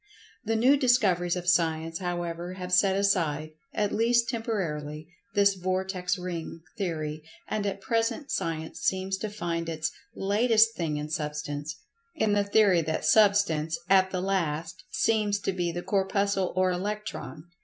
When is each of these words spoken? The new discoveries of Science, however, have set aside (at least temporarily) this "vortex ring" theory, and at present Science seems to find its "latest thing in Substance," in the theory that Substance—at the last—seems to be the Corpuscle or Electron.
The 0.43 0.55
new 0.55 0.77
discoveries 0.77 1.35
of 1.35 1.47
Science, 1.47 1.99
however, 1.99 2.53
have 2.53 2.73
set 2.73 2.95
aside 2.95 3.51
(at 3.71 3.91
least 3.91 4.29
temporarily) 4.29 5.07
this 5.35 5.53
"vortex 5.53 6.17
ring" 6.17 6.61
theory, 6.75 7.21
and 7.47 7.67
at 7.67 7.81
present 7.81 8.31
Science 8.31 8.79
seems 8.79 9.15
to 9.19 9.29
find 9.29 9.69
its 9.69 9.91
"latest 10.15 10.75
thing 10.75 10.97
in 10.97 11.09
Substance," 11.09 11.75
in 12.15 12.33
the 12.33 12.43
theory 12.43 12.81
that 12.81 13.05
Substance—at 13.05 14.09
the 14.09 14.21
last—seems 14.21 15.39
to 15.39 15.53
be 15.53 15.71
the 15.71 15.83
Corpuscle 15.83 16.51
or 16.55 16.71
Electron. 16.71 17.43